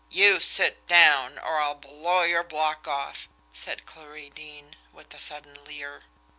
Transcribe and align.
"You 0.09 0.39
sit 0.39 0.87
down, 0.87 1.37
or 1.37 1.59
I'll 1.61 1.75
blow 1.75 2.23
your 2.23 2.43
block 2.43 2.87
off!" 2.87 3.29
said 3.53 3.85
Clarie 3.85 4.31
Deane, 4.31 4.75
with 4.91 5.13
a 5.13 5.19
sudden 5.19 5.63
leer. 5.63 6.05